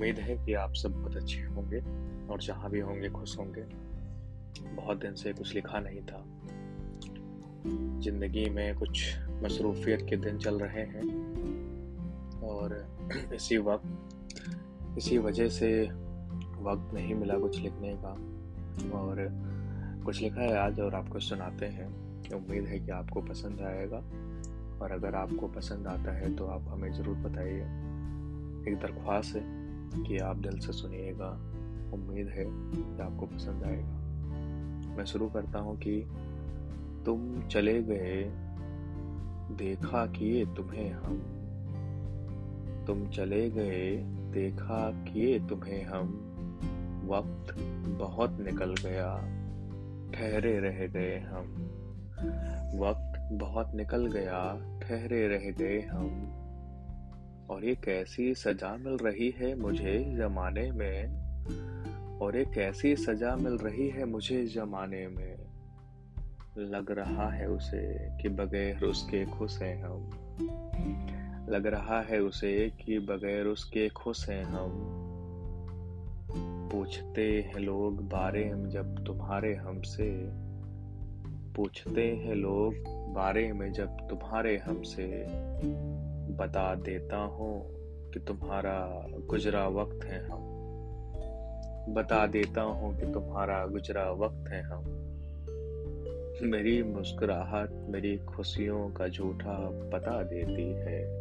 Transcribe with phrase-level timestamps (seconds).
[0.00, 1.78] उम्मीद है कि आप सब बहुत अच्छे होंगे
[2.32, 3.62] और जहाँ भी होंगे, खुश होंगे।
[4.76, 6.24] बहुत दिन से कुछ लिखा नहीं था।
[8.00, 11.02] ज़िंदगी में कुछ मसरूफियत के दिन चल रहे हैं
[12.40, 12.96] और
[13.34, 14.08] इसी वक्त,
[14.98, 15.82] इसी वजह से
[16.60, 18.12] वक्त नहीं मिला कुछ लिखने का।
[18.98, 19.16] और
[20.04, 21.88] कुछ लिखा है आज और आपको सुनाते हैं।
[22.34, 23.98] उम्मीद है कि आपको पसंद आएगा।
[24.84, 27.60] और अगर आपको पसंद आता है तो आप हमें ज़रूर बताइए।
[28.72, 29.59] एक दरख्वास्त है।
[29.96, 31.28] कि आप दिल से सुनिएगा,
[31.94, 34.00] उम्मीद है कि आपको पसंद आएगा।
[34.96, 36.08] मैं शुरू करता हूँ कि
[37.06, 38.24] तुम चले गए,
[39.56, 41.36] देखा किए तुम्हें हम।
[42.86, 43.96] तुम चले गए,
[44.32, 46.26] देखा किए तुम्हें हम।
[47.06, 47.54] वक्त
[47.88, 49.16] बहुत निकल गया,
[50.10, 51.70] ठहरे रह गए हम।
[52.78, 56.36] वक्त बहुत निकल गया, ठहरे रह गए हम।
[57.50, 61.06] और एक ऐसी सजा मिल रही है मुझे जमाने में?
[62.18, 65.38] और एक ऐसी सजा मिल रही है मुझे जमाने में?
[66.58, 70.10] लग रहा है उसे कि बगैर उसके खुश हैं हम।
[71.48, 74.70] लग रहा है उसे कि बगैर उसके खुश हैं हम।
[76.72, 80.22] पूछते हैं लोग बारे में जब तुम्हारे हमसे।
[81.54, 82.74] पूछते हैं लोग
[83.14, 85.26] बारे में जब तुम्हारे हमसे।
[86.40, 87.66] बता देता हूँ
[88.10, 90.56] कि तुम्हारा गुजरा वक्त है हम।
[91.88, 94.84] बता देता हूँ कि तुम्हारा गुजरा वक्त है हम।
[96.42, 101.20] मेरी मुस्कुराहट, मेरी खुशियों का झूठा बता देती है।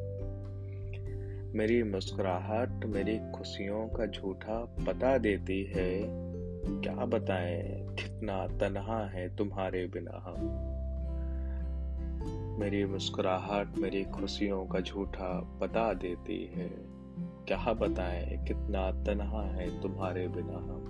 [1.54, 6.00] मेरी मुस्कुराहट, मेरी खुशियों का झूठा बता देती है।
[6.82, 10.66] क्या बताएँ, कितना तनहा है तुम्हारे बिना हम।
[12.60, 16.70] मेरी मुस्कुराहट मेरी खुशियों का झूठा बता देती है।
[17.48, 20.86] क्या बताएँ, कितना तनहा है तुम्हारे बिना हम।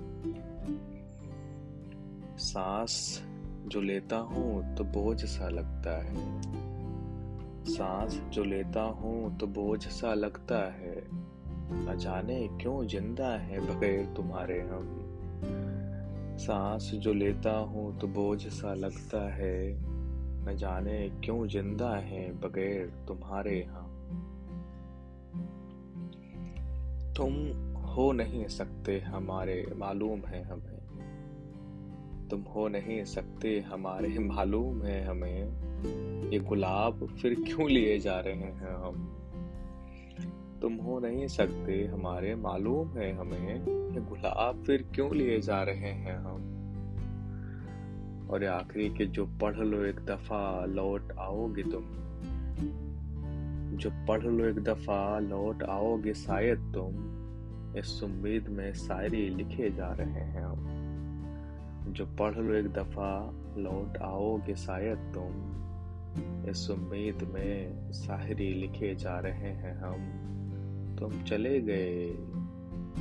[2.38, 3.24] सांस
[3.66, 6.42] जो लेता हूँ तो बोझ सा लगता है।
[7.66, 11.08] सांस जो लेता हूँ तो बोझ सा लगता है।
[11.72, 15.06] न जाने क्यों ज़िंदा है बगैर तुम्हारे हम।
[16.38, 19.89] सांस जो लेता हूँ तो बोझ सा लगता है।
[20.58, 23.90] जाने क्यों ज़िंदा है बगैर तुम्हारे यहाँ।
[27.14, 27.34] तुम
[27.82, 30.80] हो नहीं सकते हमारे, मालूम है हमें।
[32.30, 35.44] तुम हो नहीं सकते हमारे, मालूम है हमें।
[36.30, 39.16] ये गुलाब फिर क्यों लिए जा रहे हैं हम?
[40.62, 43.56] तुम हो नहीं सकते हमारे, मालूम है हमें।
[43.94, 46.59] ये गुलाब फिर क्यों लिए जा रहे हैं हम?
[48.30, 51.84] और आखिरी के जो पढ़ लो एक दफ़ा, लौट आओगे तुम।
[53.78, 57.20] जो पढ़ लो एक दफ़ा, लौट आओगे शायद तुम।
[57.78, 60.66] इस उम्मीद में शायरी लिखे जा रहे हैं हम।
[61.94, 65.60] जो पढ़ लो एक दफ़ा, लौट आओगे शायद तुम।
[66.50, 70.30] इस उम्मीद में शायरी लिखे जा रहे हैं हम।
[71.00, 72.10] तुम चले गए,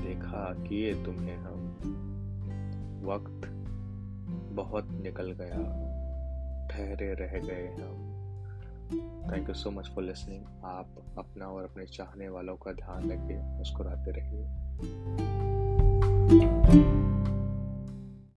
[0.07, 1.79] देखा किए तुम्हें हम।
[3.05, 3.58] वक्त
[4.51, 5.89] बहुत निकल गया।
[6.69, 8.15] ठहरे रह गए हम।
[9.33, 10.87] Thank you so much for listening आप
[11.19, 14.45] अपना और अपने चाहने वालों का ध्यान रखिए, मुस्कुराते रहिए।